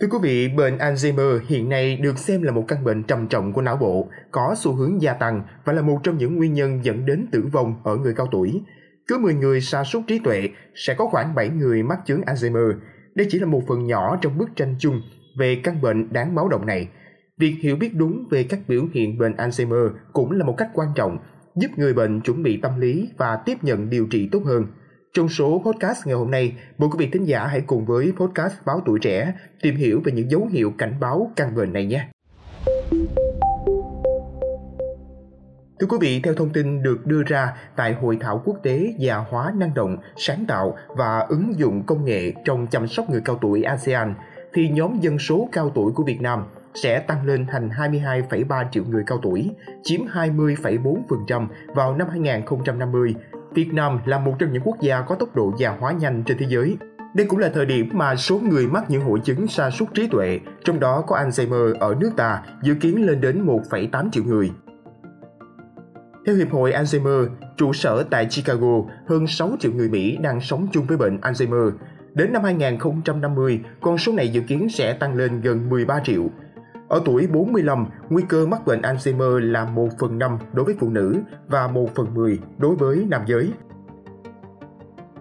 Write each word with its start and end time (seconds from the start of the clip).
Thưa 0.00 0.08
quý 0.10 0.18
vị, 0.22 0.48
bệnh 0.48 0.78
Alzheimer 0.78 1.40
hiện 1.46 1.68
nay 1.68 1.96
được 1.96 2.18
xem 2.18 2.42
là 2.42 2.52
một 2.52 2.64
căn 2.68 2.84
bệnh 2.84 3.02
trầm 3.02 3.28
trọng 3.28 3.52
của 3.52 3.62
não 3.62 3.76
bộ, 3.76 4.08
có 4.30 4.54
xu 4.58 4.72
hướng 4.72 5.02
gia 5.02 5.12
tăng 5.12 5.42
và 5.64 5.72
là 5.72 5.82
một 5.82 6.00
trong 6.02 6.18
những 6.18 6.36
nguyên 6.36 6.52
nhân 6.52 6.84
dẫn 6.84 7.06
đến 7.06 7.26
tử 7.32 7.44
vong 7.52 7.74
ở 7.84 7.96
người 7.96 8.14
cao 8.14 8.28
tuổi. 8.32 8.62
Cứ 9.06 9.18
10 9.18 9.34
người 9.34 9.60
sa 9.60 9.84
sút 9.84 10.02
trí 10.06 10.18
tuệ 10.18 10.48
sẽ 10.74 10.94
có 10.94 11.06
khoảng 11.06 11.34
7 11.34 11.48
người 11.48 11.82
mắc 11.82 11.98
chứng 12.06 12.20
Alzheimer. 12.20 12.72
Đây 13.14 13.26
chỉ 13.30 13.38
là 13.38 13.46
một 13.46 13.62
phần 13.68 13.86
nhỏ 13.86 14.18
trong 14.20 14.38
bức 14.38 14.48
tranh 14.56 14.74
chung 14.78 15.00
về 15.38 15.60
căn 15.64 15.80
bệnh 15.82 16.12
đáng 16.12 16.34
báo 16.34 16.48
động 16.48 16.66
này. 16.66 16.88
Việc 17.38 17.54
hiểu 17.60 17.76
biết 17.76 17.94
đúng 17.94 18.28
về 18.30 18.44
các 18.44 18.60
biểu 18.68 18.82
hiện 18.92 19.18
bệnh 19.18 19.32
Alzheimer 19.32 19.90
cũng 20.12 20.30
là 20.30 20.44
một 20.44 20.54
cách 20.58 20.70
quan 20.74 20.88
trọng, 20.94 21.18
giúp 21.54 21.68
người 21.76 21.94
bệnh 21.94 22.20
chuẩn 22.20 22.42
bị 22.42 22.60
tâm 22.62 22.80
lý 22.80 23.08
và 23.18 23.38
tiếp 23.46 23.56
nhận 23.62 23.90
điều 23.90 24.06
trị 24.06 24.28
tốt 24.32 24.42
hơn. 24.44 24.66
Trong 25.16 25.28
số 25.28 25.62
podcast 25.64 26.06
ngày 26.06 26.14
hôm 26.14 26.30
nay, 26.30 26.56
mời 26.78 26.88
quý 26.92 26.96
vị 26.98 27.10
thính 27.12 27.24
giả 27.24 27.46
hãy 27.46 27.60
cùng 27.60 27.84
với 27.84 28.12
podcast 28.16 28.54
Báo 28.66 28.82
Tuổi 28.86 28.98
Trẻ 29.02 29.32
tìm 29.62 29.76
hiểu 29.76 30.00
về 30.04 30.12
những 30.12 30.30
dấu 30.30 30.46
hiệu 30.50 30.72
cảnh 30.78 30.94
báo 31.00 31.30
căn 31.36 31.54
bệnh 31.54 31.72
này 31.72 31.86
nhé. 31.86 32.08
Thưa 35.80 35.86
quý 35.88 35.96
vị, 36.00 36.20
theo 36.24 36.34
thông 36.34 36.50
tin 36.52 36.82
được 36.82 37.06
đưa 37.06 37.22
ra 37.22 37.52
tại 37.76 37.92
Hội 37.92 38.18
thảo 38.20 38.42
quốc 38.44 38.56
tế 38.62 38.94
già 38.98 39.16
hóa 39.16 39.52
năng 39.56 39.74
động, 39.74 39.96
sáng 40.16 40.44
tạo 40.48 40.76
và 40.88 41.18
ứng 41.18 41.58
dụng 41.58 41.82
công 41.86 42.04
nghệ 42.04 42.32
trong 42.44 42.66
chăm 42.66 42.88
sóc 42.88 43.10
người 43.10 43.20
cao 43.24 43.38
tuổi 43.40 43.62
ASEAN, 43.62 44.14
thì 44.54 44.68
nhóm 44.68 44.98
dân 45.00 45.18
số 45.18 45.48
cao 45.52 45.72
tuổi 45.74 45.92
của 45.92 46.02
Việt 46.02 46.20
Nam 46.20 46.44
sẽ 46.74 47.00
tăng 47.00 47.26
lên 47.26 47.46
thành 47.46 47.68
22,3 47.68 48.64
triệu 48.72 48.84
người 48.84 49.02
cao 49.06 49.18
tuổi, 49.22 49.50
chiếm 49.82 50.00
20,4% 50.06 51.46
vào 51.74 51.96
năm 51.96 52.08
2050 52.08 53.14
Việt 53.56 53.74
Nam 53.74 53.98
là 54.04 54.18
một 54.18 54.34
trong 54.38 54.52
những 54.52 54.62
quốc 54.64 54.80
gia 54.80 55.00
có 55.00 55.14
tốc 55.14 55.36
độ 55.36 55.52
già 55.58 55.70
hóa 55.70 55.92
nhanh 55.92 56.22
trên 56.26 56.38
thế 56.38 56.46
giới. 56.48 56.76
Đây 57.14 57.26
cũng 57.26 57.38
là 57.38 57.50
thời 57.54 57.66
điểm 57.66 57.88
mà 57.92 58.16
số 58.16 58.38
người 58.38 58.66
mắc 58.66 58.84
những 58.88 59.02
hội 59.02 59.20
chứng 59.24 59.46
sa 59.46 59.70
sút 59.70 59.94
trí 59.94 60.08
tuệ, 60.08 60.40
trong 60.64 60.80
đó 60.80 61.04
có 61.06 61.16
Alzheimer 61.16 61.78
ở 61.78 61.94
nước 62.00 62.10
ta, 62.16 62.42
dự 62.62 62.74
kiến 62.74 63.06
lên 63.06 63.20
đến 63.20 63.46
1,8 63.46 64.10
triệu 64.10 64.24
người. 64.24 64.50
Theo 66.26 66.34
Hiệp 66.34 66.50
hội 66.50 66.72
Alzheimer, 66.72 67.28
trụ 67.56 67.72
sở 67.72 68.02
tại 68.10 68.26
Chicago, 68.30 68.82
hơn 69.06 69.26
6 69.26 69.50
triệu 69.60 69.72
người 69.72 69.88
Mỹ 69.88 70.16
đang 70.16 70.40
sống 70.40 70.66
chung 70.72 70.86
với 70.86 70.96
bệnh 70.96 71.16
Alzheimer. 71.20 71.70
Đến 72.14 72.32
năm 72.32 72.44
2050, 72.44 73.60
con 73.80 73.98
số 73.98 74.12
này 74.12 74.28
dự 74.28 74.40
kiến 74.40 74.68
sẽ 74.68 74.92
tăng 74.92 75.14
lên 75.14 75.40
gần 75.40 75.68
13 75.68 76.00
triệu. 76.04 76.30
Ở 76.88 77.02
tuổi 77.04 77.26
45, 77.26 77.86
nguy 78.08 78.22
cơ 78.28 78.46
mắc 78.46 78.66
bệnh 78.66 78.80
Alzheimer 78.80 79.38
là 79.38 79.64
1 79.64 79.88
phần 79.98 80.18
5 80.18 80.38
đối 80.52 80.64
với 80.64 80.74
phụ 80.80 80.90
nữ 80.90 81.16
và 81.48 81.68
1 81.68 81.94
phần 81.94 82.14
10 82.14 82.38
đối 82.58 82.76
với 82.76 83.06
nam 83.08 83.22
giới. 83.26 83.52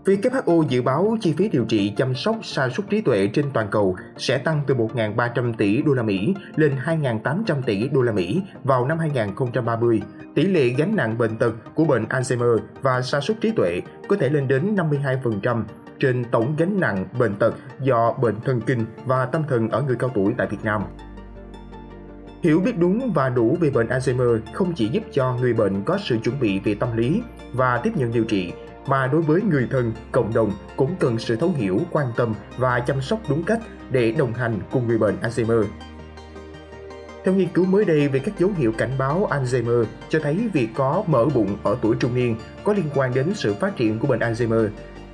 WHO 0.05 0.63
dự 0.69 0.81
báo 0.81 1.17
chi 1.21 1.33
phí 1.37 1.49
điều 1.49 1.65
trị 1.65 1.93
chăm 1.97 2.15
sóc 2.15 2.35
sa 2.43 2.69
sút 2.69 2.89
trí 2.89 3.01
tuệ 3.01 3.27
trên 3.33 3.45
toàn 3.53 3.67
cầu 3.71 3.95
sẽ 4.17 4.37
tăng 4.37 4.61
từ 4.67 4.75
1.300 4.75 5.53
tỷ 5.53 5.81
đô 5.81 5.93
la 5.93 6.03
Mỹ 6.03 6.35
lên 6.55 6.71
2.800 6.85 7.61
tỷ 7.65 7.89
đô 7.89 8.01
la 8.01 8.11
Mỹ 8.11 8.41
vào 8.63 8.85
năm 8.85 8.99
2030. 8.99 10.01
Tỷ 10.35 10.43
lệ 10.43 10.67
gánh 10.67 10.95
nặng 10.95 11.17
bệnh 11.17 11.37
tật 11.37 11.53
của 11.75 11.85
bệnh 11.85 12.05
Alzheimer 12.05 12.57
và 12.81 13.01
sa 13.01 13.21
sút 13.21 13.41
trí 13.41 13.51
tuệ 13.51 13.81
có 14.07 14.15
thể 14.19 14.29
lên 14.29 14.47
đến 14.47 14.75
52% 14.75 15.63
trên 15.99 16.25
tổng 16.31 16.55
gánh 16.57 16.79
nặng 16.79 17.05
bệnh 17.19 17.35
tật 17.35 17.55
do 17.81 18.13
bệnh 18.21 18.35
thần 18.45 18.61
kinh 18.61 18.85
và 19.05 19.25
tâm 19.25 19.43
thần 19.49 19.69
ở 19.69 19.81
người 19.81 19.95
cao 19.95 20.09
tuổi 20.13 20.33
tại 20.37 20.47
Việt 20.47 20.63
Nam. 20.63 20.81
Hiểu 22.45 22.59
biết 22.59 22.77
đúng 22.77 23.11
và 23.13 23.29
đủ 23.29 23.57
về 23.59 23.69
bệnh 23.69 23.87
Alzheimer 23.87 24.39
không 24.53 24.73
chỉ 24.73 24.87
giúp 24.87 25.03
cho 25.11 25.33
người 25.33 25.53
bệnh 25.53 25.83
có 25.83 25.97
sự 26.03 26.17
chuẩn 26.23 26.39
bị 26.39 26.59
về 26.59 26.75
tâm 26.75 26.97
lý 26.97 27.21
và 27.53 27.77
tiếp 27.77 27.91
nhận 27.95 28.11
điều 28.11 28.23
trị, 28.23 28.51
mà 28.87 29.07
đối 29.07 29.21
với 29.21 29.41
người 29.41 29.67
thân, 29.71 29.93
cộng 30.11 30.33
đồng 30.33 30.51
cũng 30.75 30.95
cần 30.99 31.19
sự 31.19 31.35
thấu 31.35 31.53
hiểu, 31.57 31.79
quan 31.91 32.07
tâm 32.15 32.33
và 32.57 32.79
chăm 32.79 33.01
sóc 33.01 33.19
đúng 33.29 33.43
cách 33.43 33.59
để 33.91 34.11
đồng 34.11 34.33
hành 34.33 34.59
cùng 34.71 34.87
người 34.87 34.97
bệnh 34.97 35.15
Alzheimer. 35.21 35.63
Theo 37.23 37.33
nghiên 37.33 37.47
cứu 37.47 37.65
mới 37.65 37.85
đây 37.85 38.07
về 38.07 38.19
các 38.19 38.39
dấu 38.39 38.49
hiệu 38.57 38.71
cảnh 38.77 38.91
báo 38.97 39.29
Alzheimer 39.31 39.85
cho 40.09 40.19
thấy 40.23 40.49
việc 40.53 40.69
có 40.75 41.03
mỡ 41.07 41.25
bụng 41.25 41.57
ở 41.63 41.77
tuổi 41.81 41.95
trung 41.99 42.15
niên 42.15 42.35
có 42.63 42.73
liên 42.73 42.89
quan 42.95 43.13
đến 43.13 43.33
sự 43.35 43.53
phát 43.53 43.75
triển 43.77 43.99
của 43.99 44.07
bệnh 44.07 44.19
Alzheimer. 44.19 44.67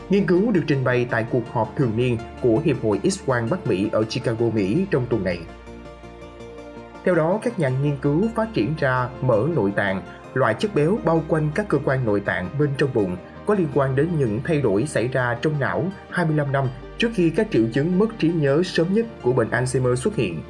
Nghiên 0.09 0.25
cứu 0.25 0.51
được 0.51 0.63
trình 0.67 0.83
bày 0.83 1.07
tại 1.11 1.25
cuộc 1.31 1.51
họp 1.51 1.75
thường 1.77 1.91
niên 1.95 2.17
của 2.41 2.61
Hiệp 2.65 2.83
hội 2.83 2.99
X-quang 3.03 3.49
Bắc 3.49 3.67
Mỹ 3.67 3.89
ở 3.91 4.03
Chicago, 4.03 4.45
Mỹ 4.53 4.85
trong 4.91 5.05
tuần 5.09 5.23
này. 5.23 5.39
Theo 7.03 7.15
đó, 7.15 7.39
các 7.43 7.59
nhà 7.59 7.69
nghiên 7.69 7.97
cứu 8.01 8.23
phát 8.35 8.53
triển 8.53 8.73
ra 8.77 9.09
mỡ 9.21 9.47
nội 9.55 9.73
tạng, 9.75 10.01
loại 10.33 10.53
chất 10.53 10.75
béo 10.75 10.97
bao 11.05 11.23
quanh 11.27 11.51
các 11.55 11.65
cơ 11.67 11.77
quan 11.85 12.05
nội 12.05 12.19
tạng 12.19 12.49
bên 12.59 12.69
trong 12.77 12.89
bụng 12.93 13.17
có 13.45 13.55
liên 13.55 13.67
quan 13.73 13.95
đến 13.95 14.07
những 14.17 14.39
thay 14.43 14.61
đổi 14.61 14.85
xảy 14.85 15.07
ra 15.07 15.37
trong 15.41 15.59
não 15.59 15.83
25 16.09 16.51
năm 16.51 16.67
trước 16.97 17.09
khi 17.13 17.29
các 17.29 17.47
triệu 17.51 17.63
chứng 17.73 17.99
mất 17.99 18.07
trí 18.19 18.31
nhớ 18.31 18.61
sớm 18.63 18.93
nhất 18.93 19.05
của 19.21 19.33
bệnh 19.33 19.49
Alzheimer 19.49 19.95
xuất 19.95 20.15
hiện. 20.15 20.43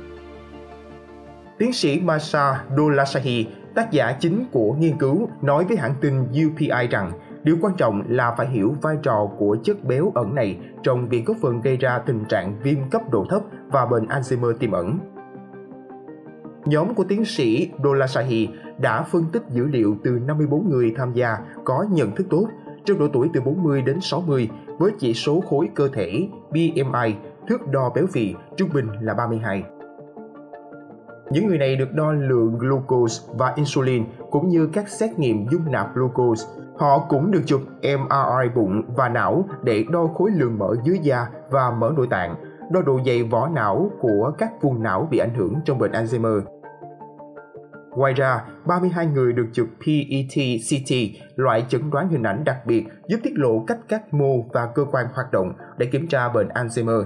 Tiến 1.57 1.73
sĩ 1.73 1.99
Masha 1.99 2.63
Dolasahi, 2.77 3.47
tác 3.75 3.91
giả 3.91 4.11
chính 4.19 4.45
của 4.51 4.73
nghiên 4.73 4.97
cứu, 4.97 5.29
nói 5.41 5.65
với 5.65 5.77
hãng 5.77 5.95
tin 6.01 6.23
UPI 6.23 6.87
rằng 6.91 7.11
điều 7.43 7.57
quan 7.61 7.73
trọng 7.77 8.03
là 8.07 8.35
phải 8.37 8.47
hiểu 8.47 8.75
vai 8.81 8.95
trò 9.03 9.29
của 9.37 9.57
chất 9.63 9.83
béo 9.83 10.11
ẩn 10.15 10.35
này 10.35 10.57
trong 10.83 11.09
việc 11.09 11.25
góp 11.25 11.37
phần 11.41 11.61
gây 11.61 11.77
ra 11.77 11.99
tình 11.99 12.25
trạng 12.25 12.59
viêm 12.63 12.89
cấp 12.89 13.01
độ 13.11 13.25
thấp 13.29 13.41
và 13.67 13.85
bệnh 13.85 14.05
Alzheimer 14.05 14.53
tiềm 14.53 14.71
ẩn 14.71 14.99
nhóm 16.71 16.93
của 16.93 17.03
tiến 17.03 17.25
sĩ 17.25 17.71
Dolasahi 17.83 18.49
đã 18.77 19.03
phân 19.03 19.25
tích 19.31 19.43
dữ 19.49 19.67
liệu 19.67 19.95
từ 20.03 20.11
54 20.11 20.69
người 20.69 20.93
tham 20.97 21.13
gia 21.13 21.37
có 21.63 21.85
nhận 21.91 22.15
thức 22.15 22.27
tốt 22.29 22.47
trong 22.85 22.99
độ 22.99 23.07
tuổi 23.13 23.29
từ 23.33 23.41
40 23.41 23.81
đến 23.81 23.97
60 24.01 24.49
với 24.79 24.91
chỉ 24.99 25.13
số 25.13 25.41
khối 25.41 25.69
cơ 25.75 25.87
thể 25.93 26.27
BMI, 26.51 27.15
thước 27.47 27.67
đo 27.71 27.91
béo 27.95 28.05
phì 28.11 28.35
trung 28.57 28.69
bình 28.73 28.87
là 29.01 29.13
32. 29.13 29.63
Những 31.31 31.47
người 31.47 31.57
này 31.57 31.75
được 31.75 31.93
đo 31.93 32.11
lượng 32.11 32.57
glucose 32.57 33.33
và 33.37 33.53
insulin 33.55 34.05
cũng 34.31 34.49
như 34.49 34.69
các 34.73 34.89
xét 34.89 35.19
nghiệm 35.19 35.47
dung 35.51 35.71
nạp 35.71 35.95
glucose. 35.95 36.47
Họ 36.77 37.05
cũng 37.09 37.31
được 37.31 37.41
chụp 37.45 37.61
MRI 37.81 38.49
bụng 38.55 38.81
và 38.95 39.09
não 39.09 39.45
để 39.63 39.85
đo 39.89 40.07
khối 40.07 40.31
lượng 40.31 40.59
mỡ 40.59 40.75
dưới 40.83 40.99
da 41.01 41.27
và 41.49 41.71
mỡ 41.71 41.93
nội 41.97 42.07
tạng, 42.09 42.35
đo 42.71 42.81
độ 42.81 42.99
dày 43.05 43.23
vỏ 43.23 43.47
não 43.47 43.91
của 44.01 44.31
các 44.37 44.61
vùng 44.61 44.83
não 44.83 45.07
bị 45.11 45.17
ảnh 45.17 45.33
hưởng 45.33 45.53
trong 45.65 45.79
bệnh 45.79 45.91
Alzheimer. 45.91 46.60
Ngoài 47.95 48.13
ra, 48.13 48.41
32 48.65 49.05
người 49.05 49.33
được 49.33 49.47
chụp 49.53 49.67
PET-CT, 49.79 51.11
loại 51.35 51.65
chẩn 51.69 51.89
đoán 51.91 52.09
hình 52.09 52.23
ảnh 52.23 52.43
đặc 52.43 52.57
biệt 52.65 52.85
giúp 53.07 53.17
tiết 53.23 53.33
lộ 53.35 53.63
cách 53.67 53.79
các 53.87 54.13
mô 54.13 54.41
và 54.53 54.65
cơ 54.75 54.85
quan 54.91 55.05
hoạt 55.13 55.31
động 55.31 55.53
để 55.77 55.85
kiểm 55.85 56.07
tra 56.07 56.29
bệnh 56.29 56.47
Alzheimer. 56.47 57.03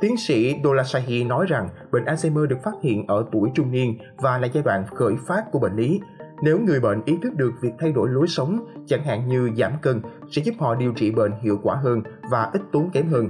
Tiến 0.00 0.16
sĩ 0.16 0.56
Dolasahi 0.64 1.24
nói 1.24 1.46
rằng 1.48 1.68
bệnh 1.92 2.04
Alzheimer 2.04 2.46
được 2.46 2.58
phát 2.64 2.74
hiện 2.82 3.06
ở 3.06 3.24
tuổi 3.32 3.50
trung 3.54 3.70
niên 3.70 3.98
và 4.16 4.38
là 4.38 4.48
giai 4.52 4.62
đoạn 4.62 4.84
khởi 4.86 5.14
phát 5.26 5.44
của 5.52 5.58
bệnh 5.58 5.76
lý. 5.76 6.00
Nếu 6.42 6.58
người 6.58 6.80
bệnh 6.80 7.02
ý 7.04 7.18
thức 7.22 7.34
được 7.34 7.52
việc 7.60 7.72
thay 7.78 7.92
đổi 7.92 8.08
lối 8.08 8.26
sống, 8.28 8.66
chẳng 8.86 9.04
hạn 9.04 9.28
như 9.28 9.50
giảm 9.56 9.72
cân, 9.82 10.02
sẽ 10.30 10.42
giúp 10.42 10.54
họ 10.58 10.74
điều 10.74 10.92
trị 10.92 11.10
bệnh 11.10 11.32
hiệu 11.42 11.60
quả 11.62 11.76
hơn 11.76 12.02
và 12.30 12.50
ít 12.52 12.62
tốn 12.72 12.90
kém 12.90 13.08
hơn. 13.08 13.28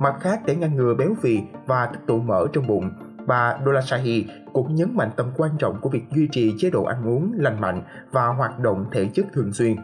Mặt 0.00 0.14
khác, 0.20 0.40
để 0.46 0.56
ngăn 0.56 0.76
ngừa 0.76 0.94
béo 0.94 1.14
phì 1.22 1.40
và 1.66 1.86
tích 1.86 2.00
tụ 2.06 2.18
mỡ 2.18 2.46
trong 2.52 2.66
bụng, 2.66 2.90
bà 3.28 3.58
Dolasahi 3.64 4.26
cũng 4.52 4.74
nhấn 4.74 4.96
mạnh 4.96 5.10
tầm 5.16 5.30
quan 5.36 5.50
trọng 5.58 5.80
của 5.80 5.90
việc 5.90 6.04
duy 6.10 6.28
trì 6.32 6.54
chế 6.58 6.70
độ 6.70 6.84
ăn 6.84 7.08
uống 7.08 7.32
lành 7.36 7.60
mạnh 7.60 7.82
và 8.10 8.26
hoạt 8.26 8.58
động 8.58 8.84
thể 8.92 9.08
chất 9.14 9.26
thường 9.32 9.52
xuyên. 9.52 9.76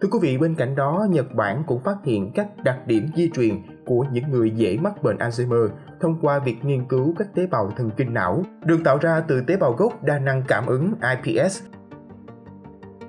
Thưa 0.00 0.08
quý 0.08 0.18
vị, 0.22 0.38
bên 0.38 0.54
cạnh 0.54 0.74
đó, 0.74 1.06
Nhật 1.10 1.34
Bản 1.34 1.62
cũng 1.66 1.82
phát 1.82 1.96
hiện 2.04 2.32
các 2.34 2.48
đặc 2.64 2.86
điểm 2.86 3.08
di 3.16 3.30
truyền 3.30 3.54
của 3.86 4.04
những 4.12 4.30
người 4.30 4.50
dễ 4.50 4.78
mắc 4.80 5.02
bệnh 5.02 5.16
Alzheimer 5.16 5.68
thông 6.00 6.20
qua 6.20 6.38
việc 6.38 6.64
nghiên 6.64 6.84
cứu 6.84 7.14
các 7.18 7.34
tế 7.34 7.46
bào 7.46 7.70
thần 7.76 7.90
kinh 7.96 8.14
não 8.14 8.42
được 8.64 8.80
tạo 8.84 8.98
ra 8.98 9.20
từ 9.28 9.40
tế 9.40 9.56
bào 9.56 9.72
gốc 9.72 10.04
đa 10.04 10.18
năng 10.18 10.42
cảm 10.48 10.66
ứng 10.66 10.92
IPS 11.24 11.62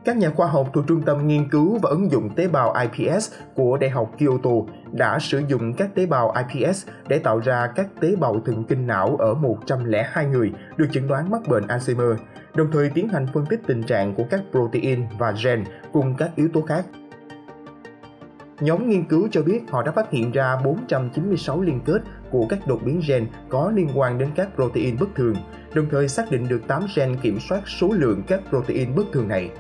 các 0.06 0.18
nhà 0.18 0.30
khoa 0.30 0.48
học 0.48 0.70
thuộc 0.74 0.88
Trung 0.88 1.02
tâm 1.02 1.28
Nghiên 1.28 1.50
cứu 1.50 1.80
và 1.82 1.90
ứng 1.90 2.12
dụng 2.12 2.30
tế 2.36 2.48
bào 2.48 2.74
IPS 2.82 3.34
của 3.56 3.78
Đại 3.78 3.90
học 3.90 4.12
Kyoto 4.20 4.50
đã 4.92 5.20
sử 5.20 5.42
dụng 5.48 5.74
các 5.74 5.96
tế 5.96 6.06
bào 6.06 6.34
IPS 6.50 6.88
để 7.08 7.20
tạo 7.20 7.40
ra 7.40 7.68
các 7.76 7.88
tế 8.00 8.16
bào 8.16 8.42
thần 8.46 8.64
kinh 8.64 8.88
não 8.88 9.16
ở 9.20 9.34
102 9.34 10.26
người 10.26 10.52
được 10.78 10.88
chẩn 10.92 11.08
đoán 11.08 11.30
mắc 11.30 11.42
bệnh 11.48 11.68
Alzheimer, 11.68 12.16
đồng 12.56 12.68
thời 12.72 12.90
tiến 12.90 13.08
hành 13.08 13.28
phân 13.34 13.46
tích 13.46 13.60
tình 13.68 13.84
trạng 13.84 14.16
của 14.16 14.24
các 14.30 14.42
protein 14.52 15.06
và 15.20 15.34
gen 15.44 15.64
cùng 15.94 16.16
các 16.18 16.32
yếu 16.36 16.50
tố 16.54 16.62
khác. 16.62 16.86
Nhóm 18.60 18.90
nghiên 18.90 19.04
cứu 19.04 19.28
cho 19.32 19.44
biết 19.44 19.62
họ 19.70 19.84
đã 19.84 19.92
phát 19.92 20.12
hiện 20.12 20.32
ra 20.32 20.56
496 20.64 21.62
liên 21.62 21.80
kết 21.86 22.02
của 22.32 22.46
các 22.50 22.60
đột 22.68 22.80
biến 22.86 23.02
gen 23.08 23.28
có 23.50 23.72
liên 23.76 23.90
quan 23.96 24.18
đến 24.18 24.30
các 24.36 24.50
protein 24.56 24.98
bất 25.00 25.16
thường, 25.16 25.36
đồng 25.74 25.86
thời 25.92 26.08
xác 26.08 26.32
định 26.32 26.48
được 26.48 26.68
8 26.68 26.86
gen 26.96 27.16
kiểm 27.22 27.40
soát 27.40 27.62
số 27.68 27.88
lượng 27.94 28.24
các 28.28 28.42
protein 28.50 28.96
bất 28.96 29.04
thường 29.14 29.28
này. 29.28 29.52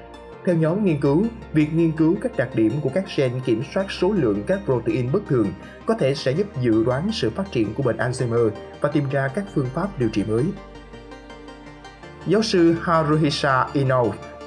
Theo 0.45 0.55
nhóm 0.55 0.85
nghiên 0.85 0.99
cứu, 0.99 1.25
việc 1.53 1.73
nghiên 1.73 1.91
cứu 1.91 2.15
các 2.21 2.37
đặc 2.37 2.49
điểm 2.55 2.71
của 2.81 2.89
các 2.93 3.03
gen 3.17 3.31
kiểm 3.45 3.63
soát 3.73 3.91
số 3.91 4.11
lượng 4.11 4.43
các 4.47 4.59
protein 4.65 5.11
bất 5.11 5.21
thường 5.27 5.47
có 5.85 5.93
thể 5.93 6.15
sẽ 6.15 6.31
giúp 6.31 6.47
dự 6.61 6.83
đoán 6.83 7.09
sự 7.13 7.29
phát 7.29 7.51
triển 7.51 7.73
của 7.73 7.83
bệnh 7.83 7.97
Alzheimer 7.97 8.49
và 8.81 8.89
tìm 8.89 9.03
ra 9.11 9.27
các 9.27 9.45
phương 9.55 9.67
pháp 9.73 9.99
điều 9.99 10.09
trị 10.09 10.23
mới. 10.27 10.43
Giáo 12.27 12.41
sư 12.41 12.75
Haruhisa 12.81 13.67
Ino, 13.73 14.03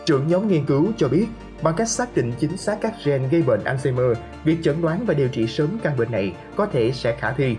trưởng 0.07 0.29
nhóm 0.29 0.49
nghiên 0.49 0.67
cứu 0.67 0.93
cho 0.97 1.09
biết, 1.09 1.27
Bằng 1.65 1.75
cách 1.77 1.89
xác 1.89 2.15
định 2.15 2.33
chính 2.39 2.57
xác 2.57 2.79
các 2.81 2.95
gen 3.05 3.29
gây 3.29 3.43
bệnh 3.43 3.61
Alzheimer, 3.65 4.15
việc 4.45 4.59
chẩn 4.63 4.83
đoán 4.83 5.05
và 5.07 5.15
điều 5.15 5.29
trị 5.29 5.47
sớm 5.47 5.79
căn 5.83 5.97
bệnh 5.97 6.13
này 6.13 6.35
có 6.57 6.67
thể 6.67 6.93
sẽ 6.93 7.17
khả 7.17 7.33
thi. 7.33 7.57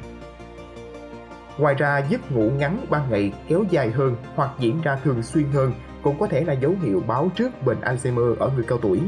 Ngoài 1.57 1.75
ra, 1.75 2.05
giấc 2.09 2.31
ngủ 2.31 2.51
ngắn 2.57 2.85
ban 2.89 3.09
ngày 3.09 3.33
kéo 3.47 3.63
dài 3.69 3.89
hơn 3.91 4.15
hoặc 4.35 4.49
diễn 4.59 4.81
ra 4.81 4.97
thường 5.03 5.23
xuyên 5.23 5.45
hơn 5.53 5.73
cũng 6.05 6.19
có 6.19 6.27
thể 6.27 6.43
là 6.43 6.53
dấu 6.53 6.73
hiệu 6.81 7.03
báo 7.07 7.29
trước 7.35 7.51
bệnh 7.65 7.77
Alzheimer 7.81 8.35
ở 8.35 8.51
người 8.55 8.65
cao 8.67 8.77
tuổi. 8.81 9.01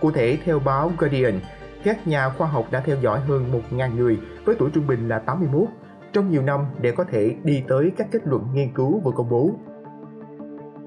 Cụ 0.00 0.10
thể, 0.10 0.38
theo 0.44 0.58
báo 0.58 0.92
Guardian, 0.98 1.40
các 1.84 2.06
nhà 2.06 2.28
khoa 2.28 2.48
học 2.48 2.66
đã 2.70 2.80
theo 2.80 2.96
dõi 3.02 3.20
hơn 3.20 3.62
1.000 3.70 3.96
người 3.96 4.18
với 4.44 4.54
tuổi 4.58 4.70
trung 4.74 4.86
bình 4.86 5.08
là 5.08 5.18
81 5.18 5.68
trong 6.12 6.30
nhiều 6.30 6.42
năm 6.42 6.60
để 6.80 6.92
có 6.92 7.04
thể 7.04 7.34
đi 7.44 7.62
tới 7.68 7.92
các 7.96 8.06
kết 8.10 8.18
luận 8.24 8.46
nghiên 8.54 8.72
cứu 8.72 9.00
vừa 9.04 9.12
công 9.12 9.30
bố. 9.30 9.50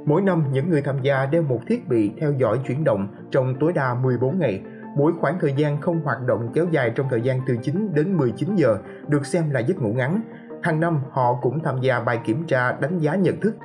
Mỗi 0.06 0.22
năm, 0.22 0.44
những 0.52 0.70
người 0.70 0.82
tham 0.82 1.02
gia 1.02 1.26
đeo 1.26 1.42
một 1.42 1.60
thiết 1.68 1.90
bị 1.90 2.12
theo 2.20 2.32
dõi 2.32 2.60
chuyển 2.68 2.84
động 2.84 3.08
trong 3.32 3.56
tối 3.60 3.74
đa 3.74 3.94
14 3.94 4.40
ngày. 4.40 4.62
Mỗi 4.98 5.12
khoảng 5.20 5.40
thời 5.40 5.54
gian 5.54 5.82
không 5.82 6.02
hoạt 6.04 6.18
động 6.28 6.50
kéo 6.54 6.66
dài 6.72 6.92
trong 6.96 7.08
thời 7.10 7.22
gian 7.22 7.42
từ 7.48 7.58
9 7.64 7.94
đến 7.94 8.18
19 8.18 8.56
giờ 8.56 8.78
được 9.08 9.26
xem 9.26 9.50
là 9.50 9.60
giấc 9.60 9.82
ngủ 9.82 9.94
ngắn. 9.94 10.22
Hàng 10.64 10.80
năm, 10.80 11.00
họ 11.12 11.40
cũng 11.42 11.60
tham 11.64 11.82
gia 11.82 12.00
bài 12.00 12.20
kiểm 12.26 12.44
tra 12.48 12.72
đánh 12.72 13.00
giá 13.00 13.16
nhận 13.16 13.40
thức. 13.40 13.56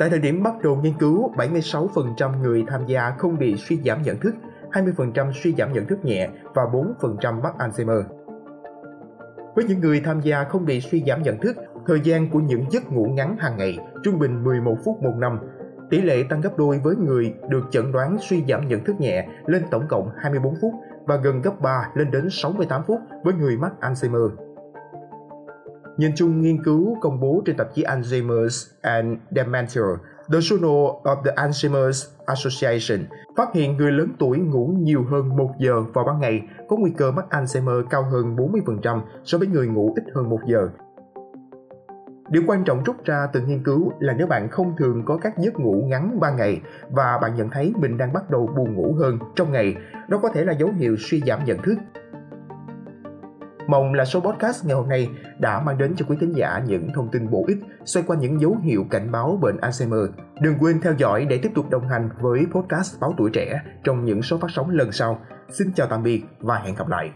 Tại 0.00 0.10
thời 0.10 0.18
điểm 0.18 0.42
bắt 0.42 0.54
đầu 0.62 0.76
nghiên 0.76 0.92
cứu, 0.98 1.32
76% 1.36 2.42
người 2.42 2.64
tham 2.68 2.86
gia 2.86 3.10
không 3.18 3.38
bị 3.38 3.56
suy 3.56 3.80
giảm 3.84 4.02
nhận 4.02 4.20
thức, 4.20 4.34
20% 4.72 5.32
suy 5.32 5.54
giảm 5.58 5.72
nhận 5.72 5.86
thức 5.86 6.04
nhẹ 6.04 6.28
và 6.54 6.62
4% 6.62 7.40
mắc 7.42 7.54
Alzheimer. 7.58 8.02
Với 9.54 9.64
những 9.64 9.80
người 9.80 10.00
tham 10.04 10.20
gia 10.20 10.44
không 10.44 10.64
bị 10.64 10.80
suy 10.80 11.04
giảm 11.06 11.22
nhận 11.22 11.38
thức, 11.40 11.56
thời 11.86 12.00
gian 12.00 12.30
của 12.30 12.38
những 12.38 12.64
giấc 12.70 12.92
ngủ 12.92 13.04
ngắn 13.04 13.36
hàng 13.38 13.56
ngày 13.56 13.78
trung 14.04 14.18
bình 14.18 14.44
11 14.44 14.76
phút 14.84 15.02
một 15.02 15.14
năm. 15.18 15.38
Tỷ 15.90 16.00
lệ 16.00 16.24
tăng 16.28 16.40
gấp 16.40 16.58
đôi 16.58 16.78
với 16.78 16.96
người 16.96 17.34
được 17.48 17.62
chẩn 17.70 17.92
đoán 17.92 18.16
suy 18.20 18.44
giảm 18.48 18.68
nhận 18.68 18.84
thức 18.84 19.00
nhẹ 19.00 19.28
lên 19.46 19.62
tổng 19.70 19.88
cộng 19.88 20.10
24 20.16 20.54
phút 20.62 20.72
và 21.06 21.16
gần 21.16 21.42
gấp 21.42 21.60
3 21.60 21.90
lên 21.94 22.10
đến 22.10 22.28
68 22.30 22.82
phút 22.86 23.00
với 23.24 23.34
người 23.34 23.56
mắc 23.56 23.72
Alzheimer. 23.80 24.49
Nhìn 26.00 26.12
chung 26.14 26.40
nghiên 26.40 26.62
cứu 26.64 26.96
công 27.00 27.20
bố 27.20 27.42
trên 27.46 27.56
tạp 27.56 27.74
chí 27.74 27.82
Alzheimer's 27.82 28.70
and 28.80 29.18
Dementia, 29.30 29.80
The 30.32 30.38
Journal 30.38 31.02
of 31.02 31.22
the 31.24 31.32
Alzheimer's 31.34 32.08
Association 32.26 33.06
phát 33.36 33.48
hiện 33.54 33.76
người 33.76 33.92
lớn 33.92 34.08
tuổi 34.18 34.38
ngủ 34.38 34.74
nhiều 34.78 35.04
hơn 35.10 35.36
1 35.36 35.50
giờ 35.58 35.82
vào 35.94 36.04
ban 36.04 36.20
ngày 36.20 36.42
có 36.68 36.76
nguy 36.76 36.90
cơ 36.96 37.10
mắc 37.10 37.26
Alzheimer 37.30 37.82
cao 37.90 38.02
hơn 38.02 38.36
40% 38.36 39.00
so 39.24 39.38
với 39.38 39.48
người 39.48 39.66
ngủ 39.66 39.94
ít 39.96 40.04
hơn 40.14 40.30
1 40.30 40.38
giờ. 40.46 40.68
Điều 42.28 42.42
quan 42.46 42.64
trọng 42.64 42.84
rút 42.84 43.04
ra 43.04 43.26
từ 43.32 43.40
nghiên 43.40 43.64
cứu 43.64 43.92
là 43.98 44.12
nếu 44.12 44.26
bạn 44.26 44.48
không 44.48 44.76
thường 44.78 45.02
có 45.04 45.16
các 45.16 45.38
giấc 45.38 45.60
ngủ 45.60 45.84
ngắn 45.86 46.20
ban 46.20 46.36
ngày 46.36 46.60
và 46.90 47.18
bạn 47.22 47.34
nhận 47.34 47.50
thấy 47.50 47.72
mình 47.76 47.98
đang 47.98 48.12
bắt 48.12 48.30
đầu 48.30 48.50
buồn 48.56 48.74
ngủ 48.74 48.94
hơn 48.98 49.18
trong 49.34 49.52
ngày, 49.52 49.76
đó 50.08 50.18
có 50.22 50.28
thể 50.28 50.44
là 50.44 50.52
dấu 50.52 50.70
hiệu 50.78 50.96
suy 50.98 51.22
giảm 51.26 51.44
nhận 51.44 51.58
thức. 51.58 51.74
Mong 53.66 53.94
là 53.94 54.04
số 54.04 54.20
podcast 54.20 54.66
ngày 54.66 54.76
hôm 54.76 54.88
nay 54.88 55.08
đã 55.40 55.60
mang 55.60 55.78
đến 55.78 55.94
cho 55.96 56.06
quý 56.08 56.16
khán 56.20 56.32
giả 56.32 56.62
những 56.66 56.88
thông 56.94 57.08
tin 57.08 57.30
bổ 57.30 57.44
ích, 57.48 57.58
xoay 57.84 58.04
quanh 58.06 58.20
những 58.20 58.40
dấu 58.40 58.56
hiệu 58.62 58.86
cảnh 58.90 59.12
báo 59.12 59.38
bệnh 59.42 59.56
Alzheimer. 59.56 60.08
Đừng 60.40 60.54
quên 60.60 60.80
theo 60.80 60.92
dõi 60.98 61.26
để 61.30 61.38
tiếp 61.42 61.52
tục 61.54 61.70
đồng 61.70 61.88
hành 61.88 62.08
với 62.20 62.46
podcast 62.52 63.00
Báo 63.00 63.14
Tuổi 63.18 63.30
Trẻ 63.32 63.60
trong 63.84 64.04
những 64.04 64.22
số 64.22 64.38
phát 64.38 64.50
sóng 64.50 64.70
lần 64.70 64.92
sau. 64.92 65.18
Xin 65.48 65.72
chào 65.72 65.86
tạm 65.86 66.02
biệt 66.02 66.22
và 66.40 66.58
hẹn 66.58 66.74
gặp 66.74 66.88
lại. 66.88 67.10